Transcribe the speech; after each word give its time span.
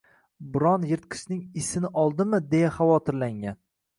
Biron 0.53 0.85
yirtqichning 0.91 1.43
isini 1.63 1.93
oldimi 2.05 2.41
deya 2.55 2.73
xavotirlangan 2.81 3.63